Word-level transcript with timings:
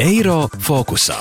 Eiro 0.00 0.46
fokusā. 0.60 1.18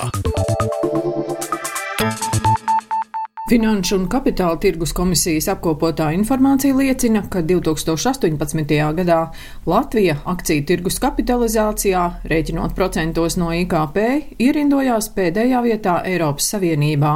Finanšu 3.46 4.00
un 4.00 4.06
kapitāla 4.10 4.58
tirgus 4.58 4.90
komisijas 4.98 5.46
apkopotā 5.54 6.08
informācija 6.16 6.74
liecina, 6.74 7.22
ka 7.30 7.44
2018. 7.46 8.74
gadā 8.98 9.20
Latvija 9.70 10.16
akciju 10.26 10.64
tirgus 10.66 10.98
kapitalizācijā, 11.04 12.06
rēķinot 12.32 12.74
procentos 12.74 13.38
no 13.38 13.52
IKP, 13.54 14.02
ierindojās 14.42 15.12
pēdējā 15.14 15.62
vietā 15.62 16.00
Eiropas 16.10 16.50
Savienībā. 16.56 17.14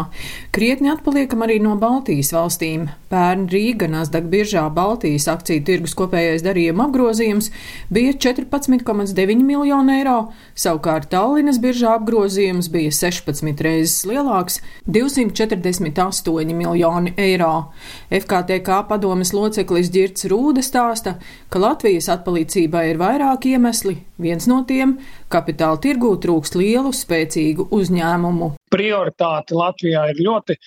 Krietni 0.54 0.94
atpaliekam 0.94 1.48
arī 1.48 1.58
no 1.66 1.74
Baltijas 1.82 2.30
valstīm. 2.38 2.86
Pērn 3.10 3.48
Rīga 3.50 3.88
Nasdaq 3.90 4.28
biržā 4.30 4.68
Baltijas 4.74 5.26
akciju 5.32 5.64
tirgus 5.66 5.96
kopējais 5.98 6.44
darījuma 6.46 6.86
apgrozījums 6.86 7.48
bija 7.90 8.14
14,9 8.14 9.42
miljonu 9.42 9.96
eiro, 9.96 10.18
savukārt 10.54 11.10
Tallinas 11.10 11.58
biržā 11.64 11.96
apgrozījums 11.98 12.70
bija 12.70 12.94
16 12.94 13.64
reizes 13.66 14.06
lielāks- 14.06 14.60
248 14.98 16.30
8 16.30 16.54
miljoni 16.54 17.14
eiro. 17.18 17.72
FKTK 18.12 18.84
padomes 18.90 19.34
loceklis 19.34 19.90
Girts 19.90 20.30
Rūde 20.30 20.62
stāsta, 20.62 21.16
ka 21.50 21.60
Latvijas 21.60 22.12
atpalīdzībai 22.14 22.90
ir 22.92 23.02
vairāki 23.02 23.58
iemesli. 23.58 23.98
Viens 24.20 24.48
no 24.48 24.64
tiem- 24.64 25.00
kapitāla 25.34 25.82
tirgū 25.82 26.18
trūkst 26.22 26.56
lielu, 26.56 26.94
spēcīgu 26.94 27.70
uzņēmumu. 27.72 28.59
Prioritāte 28.74 29.58
Latvijā 29.58 30.06
ir 30.12 30.24
ļoti 30.26 30.58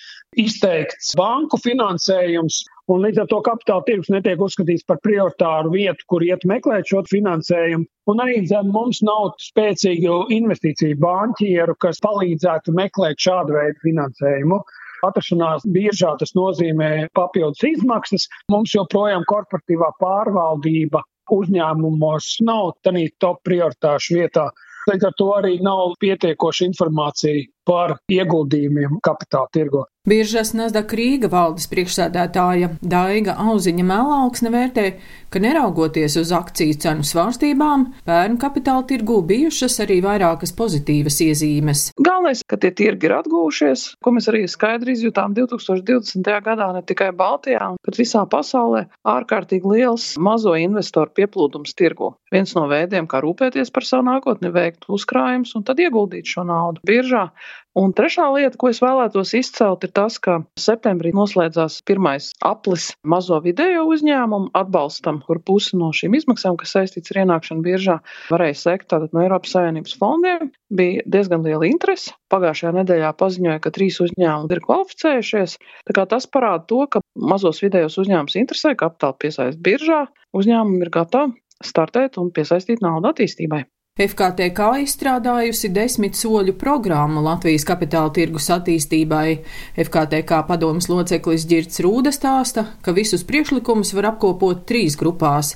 izteikts 0.43 1.13
banku 1.19 1.59
finansējums, 1.63 2.63
Un 2.91 2.99
līdz 2.99 3.21
ar 3.23 3.27
to 3.31 3.37
kapitāla 3.39 3.83
tirgus 3.87 4.09
netiek 4.11 4.41
uzskatīts 4.43 4.83
par 4.83 4.97
prioritāru 5.05 5.69
vietu, 5.71 6.03
kur 6.11 6.23
iet 6.25 6.41
meklēt 6.43 6.89
šo 6.91 6.99
finansējumu. 7.07 7.85
Un 8.11 8.19
arī 8.19 8.41
zem, 8.49 8.73
mums 8.75 8.99
nav 9.07 9.37
spēcīgu 9.39 10.17
investīciju 10.35 10.97
banķieru, 10.99 11.77
kas 11.79 12.03
palīdzētu 12.03 12.75
meklēt 12.75 13.23
šādu 13.23 13.55
veidu 13.55 13.79
finansējumu 13.87 14.59
atrašanās 15.03 15.65
biržā 15.75 16.13
tas 16.19 16.35
nozīmē 16.35 17.07
papildus 17.15 17.63
izmaksas. 17.67 18.27
Mums 18.51 18.75
joprojām 18.75 19.23
korporatīvā 19.31 19.89
pārvaldība 20.03 21.03
uzņēmumos 21.31 22.29
nav 22.47 22.73
tādā 22.83 23.07
top 23.23 23.41
prioritāšu 23.47 24.19
vietā. 24.19 24.49
Līdz 24.91 25.07
ar 25.07 25.13
to 25.19 25.29
arī 25.37 25.57
nav 25.63 25.95
pietiekoša 26.03 26.67
informācija 26.67 27.45
par 27.67 27.97
ieguldījumiem 28.11 28.99
kapitāla 29.03 29.51
tirgo. 29.53 29.87
Biržas 30.03 30.49
Nasdaq 30.51 30.91
Rīga 30.99 31.29
valdes 31.31 31.69
priekšsēdētāja 31.71 32.73
Daiga 32.83 33.37
Auziņa 33.39 33.85
Melauksne 33.87 34.49
vērtē, 34.51 34.83
ka 35.31 35.39
neraugoties 35.39 36.17
uz 36.19 36.33
akciju 36.35 36.75
cenu 36.83 37.07
svārstībām, 37.07 37.85
pērnu 38.03 38.35
kapitāla 38.41 38.83
tirgū 38.89 39.21
bijušas 39.29 39.79
arī 39.85 40.01
vairākas 40.03 40.51
pozitīvas 40.57 41.21
iezīmes. 41.23 41.85
Galvenais, 42.03 42.41
ka 42.43 42.59
tie 42.59 42.73
tirgi 42.75 43.07
ir 43.07 43.15
atgūšies, 43.21 43.85
ko 44.03 44.13
mēs 44.17 44.27
arī 44.33 44.41
skaidri 44.51 44.97
izjutām 44.97 45.37
2020. 45.39 46.27
gadā 46.49 46.67
ne 46.75 46.83
tikai 46.83 47.13
Baltijā, 47.15 47.71
bet 47.87 48.01
visā 48.01 48.25
pasaulē 48.27 48.89
ārkārtīgi 49.07 49.71
liels 49.71 50.09
mazo 50.19 50.57
investoru 50.59 51.15
pieplūdums 51.15 51.79
tirgu. 51.79 52.11
Viens 52.33 52.51
no 52.59 52.65
veidiem, 52.67 53.07
kā 53.07 53.23
rūpēties 53.23 53.71
par 53.71 53.87
savu 53.87 54.09
nākotni, 54.11 54.51
veikt 54.51 54.91
uzkrājumus 54.91 55.55
un 55.55 55.63
tad 55.63 55.79
ieguldīt 55.79 56.27
šo 56.27 56.43
naudu 56.49 56.83
biržā 56.83 57.29
Un 57.73 57.89
trešā 57.97 58.27
lieta, 58.35 58.57
ko 58.61 58.69
es 58.69 58.79
vēlētos 58.83 59.31
izcelt, 59.33 59.85
ir 59.87 59.91
tas, 59.97 60.19
ka 60.21 60.35
septembrī 60.61 61.09
noslēdzās 61.17 61.79
pirmais 61.89 62.27
aplis 62.45 62.91
mazo 63.01 63.39
vidējo 63.41 63.87
uzņēmumu 63.95 64.51
atbalstam, 64.59 65.23
kur 65.25 65.41
pusi 65.41 65.79
no 65.81 65.89
šīm 65.89 66.13
izmaksām, 66.19 66.59
kas 66.61 66.75
saistīts 66.77 67.13
ar 67.13 67.23
ienākšanu 67.23 67.65
biržā, 67.65 67.97
varēja 68.29 68.59
sekt 68.61 68.91
tātad 68.93 69.17
no 69.17 69.25
Eiropas 69.25 69.55
Savienības 69.57 69.97
fondiem. 69.97 70.51
Bija 70.73 71.01
diezgan 71.15 71.45
liela 71.45 71.65
interese. 71.69 72.13
Pagājušajā 72.33 72.75
nedēļā 72.77 73.11
paziņoja, 73.17 73.59
ka 73.65 73.73
trīs 73.73 73.99
uzņēmumi 74.05 74.53
ir 74.53 74.63
kvalificējušies. 74.67 75.57
Tas 75.97 76.29
parāda 76.29 76.67
to, 76.69 76.83
ka 76.93 77.01
mazos 77.17 77.61
vidējos 77.65 77.97
uzņēmumus 78.05 78.37
interesē 78.37 78.77
kapitāla 78.77 79.17
piesaist 79.17 79.61
biržā, 79.65 80.05
uzņēmumi 80.37 80.85
ir 80.85 80.93
gatavi 80.93 81.39
startēt 81.63 82.19
un 82.21 82.29
piesaistīt 82.35 82.85
naudu 82.85 83.09
attīstībai. 83.13 83.63
FKTK 83.93 84.79
izstrādājusi 84.81 85.69
desmit 85.69 86.15
soļu 86.17 86.55
programmu 86.57 87.21
Latvijas 87.21 87.61
kapitāla 87.69 88.09
tirgus 88.15 88.47
attīstībai. 88.49 89.35
FKTK 89.83 90.39
padomas 90.47 90.89
loceklis 90.89 91.45
Girts 91.45 91.77
Rūda 91.85 92.09
stāsta, 92.09 92.63
ka 92.81 92.95
visus 92.97 93.21
priekšlikumus 93.29 93.93
var 93.93 94.07
apkopot 94.15 94.65
trīs 94.65 94.97
grupās 94.97 95.53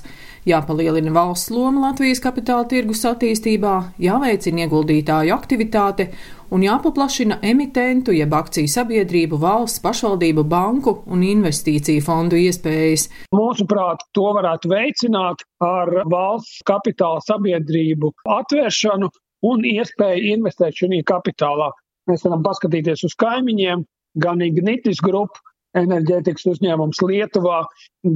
jāpalielina 0.48 1.12
valsts 1.14 1.52
loma 1.52 1.88
Latvijas 1.88 2.20
kapitāla 2.24 2.66
tirgus 2.70 3.04
attīstībā, 3.08 3.74
jāveicina 4.02 4.64
ieguldītāju 4.64 5.34
aktivitāte 5.34 6.08
un 6.54 6.64
jāpaplašina 6.64 7.38
emitentu 7.44 8.14
jeb 8.16 8.32
akciju 8.34 8.70
sabiedrību, 8.72 9.38
valsts, 9.42 9.82
pašvaldību, 9.84 10.44
banku 10.48 10.94
un 11.12 11.24
investīciju 11.26 12.04
fondu 12.04 12.40
iespējas. 12.40 13.08
Mūsuprāt, 13.36 14.04
to 14.16 14.28
varētu 14.38 14.72
veicināt 14.72 15.44
ar 15.64 15.92
valsts 16.08 16.62
kapitāla 16.68 17.20
sabiedrību 17.26 18.14
atvēršanu 18.38 19.10
un 19.48 19.68
iespēju 19.68 20.32
investēt 20.36 20.80
šajā 20.80 21.04
kapitālā. 21.12 21.70
Mēs 22.08 22.24
varam 22.24 22.42
paskatīties 22.46 23.04
uz 23.04 23.14
kaimiņiem, 23.20 23.84
gan 24.22 24.40
Ignitis 24.42 25.02
grupu, 25.04 25.44
enerģētikas 25.76 26.46
uzņēmums 26.54 27.02
Lietuvā, 27.04 27.62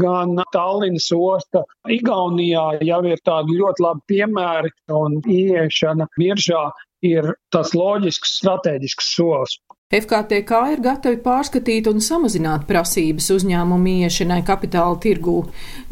gan 0.01 0.39
Tallinas 0.55 1.11
osta. 1.17 1.65
Igaunijā 1.91 2.79
jau 2.87 3.03
ir 3.09 3.21
tādi 3.27 3.59
ļoti 3.61 3.85
labi 3.85 4.07
piemēri, 4.15 4.73
un 4.93 5.21
ieiešana 5.27 6.09
biržā 6.17 6.65
ir 7.05 7.35
tas 7.53 7.75
loģisks, 7.75 8.39
strateģisks 8.41 9.15
solis. 9.17 9.59
FKTK 9.93 10.59
ir 10.73 10.81
gatavi 10.81 11.19
pārskatīt 11.21 11.89
un 11.91 11.99
samazināt 12.01 12.62
prasības 12.65 13.27
uzņēmumu 13.35 13.99
iešanai 14.07 14.39
kapitāla 14.49 14.97
tirgū. 15.03 15.43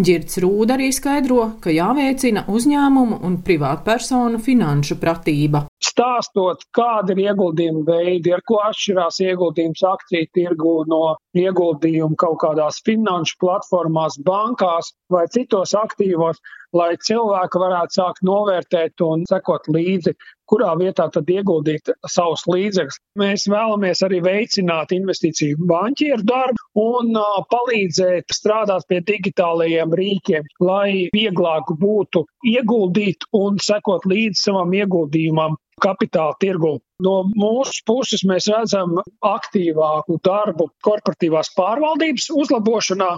Girds 0.00 0.40
Rūda 0.40 0.78
arī 0.78 0.88
skaidro, 0.96 1.50
ka 1.60 1.74
jāveicina 1.74 2.46
uzņēmumu 2.48 3.20
un 3.28 3.36
privātpersonu 3.44 4.40
finanšu 4.40 4.96
pratība. 5.02 5.66
Stāstot, 5.80 6.66
kāda 6.76 7.14
ir 7.14 7.22
ieguldījuma 7.30 7.86
veidi, 7.86 8.34
ar 8.36 8.42
ko 8.44 8.58
atšķirās 8.66 9.20
ieguldījums 9.24 9.80
akciju 9.90 10.28
tirgū 10.36 10.74
no 10.92 11.02
ieguldījumu 11.40 12.18
kaut 12.20 12.36
kādās 12.42 12.82
finanšu 12.84 13.38
platformās, 13.40 14.18
bankās 14.26 14.92
vai 15.14 15.24
citos 15.32 15.72
aktīvos, 15.78 16.42
lai 16.76 16.90
cilvēki 17.08 17.62
varētu 17.64 17.96
sākt 17.96 18.20
novērtēt 18.28 19.00
un 19.06 19.24
sekot 19.30 19.70
līdzi, 19.72 20.12
kurā 20.50 20.74
vietā 20.78 21.08
tad 21.14 21.30
ieguldīt 21.32 21.92
savus 22.10 22.44
līdzekļus. 22.50 23.00
Mēs 23.22 23.48
vēlamies 23.50 24.04
arī 24.06 24.20
veicināt 24.26 24.92
investīciju 24.94 25.64
banķieru 25.70 26.26
darbu 26.28 26.69
un 26.78 27.14
palīdzēt 27.50 28.34
strādāt 28.34 28.86
pie 28.88 29.00
digitālajiem 29.06 29.94
rīkiem, 30.00 30.46
lai 30.60 31.08
vieglāk 31.14 31.72
būtu 31.80 32.24
ieguldīt 32.46 33.26
un 33.32 33.58
sekot 33.58 34.06
līdzi 34.06 34.46
savam 34.48 34.72
ieguldījumam 34.74 35.56
kapitāla 35.80 36.36
tirgu. 36.40 36.78
No 37.02 37.22
mūsu 37.32 37.82
puses 37.88 38.24
mēs 38.28 38.50
redzam 38.52 39.00
aktīvāku 39.24 40.20
darbu 40.26 40.68
korporatīvās 40.84 41.54
pārvaldības 41.56 42.28
uzlabošanā, 42.36 43.14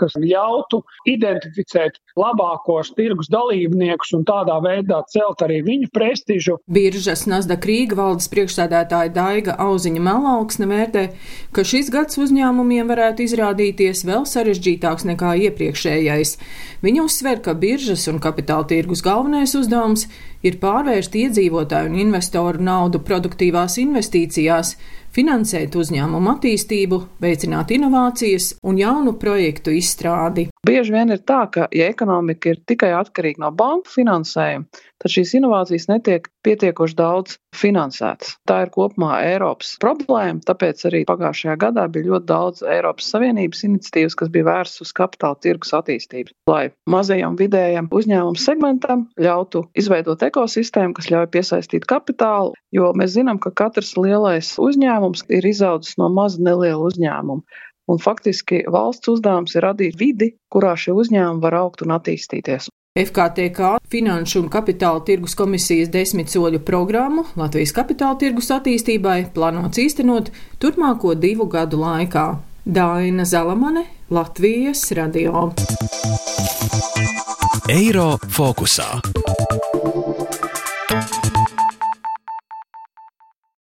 kas 0.00 0.16
ļautu 0.16 0.80
identificēt 1.12 2.00
labākos 2.18 2.92
tirgus 2.96 3.30
dalībniekus 3.32 4.14
un 4.18 4.24
tādā 4.28 4.56
veidā 4.64 5.00
celt 5.12 5.42
arī 5.46 5.60
viņu 5.66 5.90
prestižu. 5.94 6.58
Biržas 6.70 7.26
Nasdaq 7.30 7.66
Rīga 7.68 7.98
valdes 7.98 8.30
priekšsēdētāja 8.32 9.12
Daiga 9.14 9.56
Auziņa 9.60 10.02
Melauksne 10.06 10.68
vērtē, 10.70 11.04
ka 11.54 11.64
šis 11.66 11.90
gads 11.94 12.20
uzņēmumiem 12.20 12.90
varētu 12.90 13.26
izrādīties 13.26 14.04
vēl 14.08 14.26
sarežģītāks 14.28 15.06
nekā 15.12 15.36
iepriekšējais. 15.48 16.36
Viņa 16.84 17.06
uzsver, 17.06 17.42
ka 17.44 17.54
biržas 17.54 18.06
un 18.10 18.20
kapitāla 18.22 18.66
tirgus 18.70 19.04
galvenais 19.04 19.54
uzdevums 19.58 20.06
ir 20.46 20.56
pārvērst 20.62 21.16
iedzīvotāju 21.20 21.92
un 21.92 21.98
investoru 22.06 22.62
naudu 22.64 23.02
produktīvās 23.04 23.76
investīcijās, 23.82 24.76
finansēt 25.14 25.76
uzņēmumu 25.76 26.36
attīstību, 26.36 27.02
veicināt 27.22 27.74
inovācijas 27.76 28.54
un 28.62 28.80
jaunu 28.80 29.16
projektu 29.20 29.74
izstrādi. 29.76 30.49
Bieži 30.68 30.92
vien 30.92 31.08
ir 31.08 31.22
tā, 31.24 31.46
ka, 31.48 31.70
ja 31.72 31.86
ekonomika 31.88 32.50
ir 32.52 32.58
tikai 32.68 32.90
atkarīga 32.92 33.40
no 33.46 33.48
banku 33.56 33.88
finansējuma, 33.94 34.66
tad 35.00 35.12
šīs 35.14 35.32
inovācijas 35.38 35.86
netiek 35.88 36.26
pietiekoši 36.44 36.96
daudz 36.98 37.38
finansētas. 37.56 38.34
Tā 38.44 38.58
ir 38.66 38.72
kopumā 38.74 39.22
Eiropas 39.24 39.70
problēma, 39.80 40.42
tāpēc 40.44 40.84
arī 40.90 41.00
pagājušajā 41.08 41.54
gadā 41.62 41.86
bija 41.92 42.10
ļoti 42.10 42.28
daudz 42.28 42.64
Eiropas 42.76 43.08
Savienības 43.14 43.64
iniciatīvas, 43.70 44.18
kas 44.20 44.32
bija 44.34 44.48
vērstas 44.50 44.84
uz 44.84 44.92
kapitāla 45.00 45.40
tirgus 45.40 45.72
attīstību, 45.80 46.36
lai 46.52 46.66
mazajam 46.92 47.40
vidējam 47.40 47.88
uzņēmumu 47.96 48.44
segmentam 48.44 49.06
ļautu 49.16 49.64
izveidot 49.80 50.26
ekosistēmu, 50.28 50.92
kas 51.00 51.08
ļauj 51.08 51.30
piesaistīt 51.38 51.88
kapitālu, 51.88 52.52
jo 52.76 52.92
mēs 53.00 53.16
zinām, 53.16 53.40
ka 53.40 53.54
katrs 53.64 53.96
lielais 53.96 54.52
uzņēmums 54.60 55.24
ir 55.32 55.48
izaudzis 55.54 55.96
no 55.96 56.12
maza 56.12 56.44
neliela 56.44 56.84
uzņēmuma. 56.92 57.48
Un 57.88 57.98
faktiski 58.02 58.64
valsts 58.70 59.08
uzdevums 59.08 59.56
ir 59.56 59.64
radīt 59.66 59.96
vidi, 59.98 60.34
kurā 60.52 60.76
šie 60.76 60.92
uzņēmumi 60.96 61.42
var 61.42 61.56
augt 61.62 61.82
un 61.86 61.96
attīstīties. 61.96 62.68
FKTK 62.98 63.76
Finanšu 63.90 64.40
un 64.42 64.48
Kapitāla 64.50 64.98
tirgus 65.06 65.36
komisijas 65.38 65.92
desmit 65.94 66.32
soļu 66.32 66.58
programmu 66.66 67.22
Latvijas 67.38 67.70
kapitāla 67.76 68.18
tirgus 68.18 68.50
attīstībai 68.50 69.30
plānots 69.34 69.78
īstenot 69.78 70.32
turpmāko 70.58 71.14
divu 71.14 71.46
gadu 71.46 71.78
laikā. 71.84 72.26
Daina 72.66 73.24
Zalamane, 73.24 73.86
Latvijas 74.10 74.90
radio. 74.98 75.48
Eiro 77.70 78.16
fokusā. 78.26 78.90